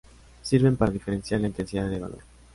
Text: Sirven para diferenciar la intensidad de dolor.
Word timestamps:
Sirven 0.41 0.77
para 0.77 0.89
diferenciar 0.91 1.41
la 1.41 1.45
intensidad 1.49 1.87
de 1.87 1.99
dolor. 1.99 2.23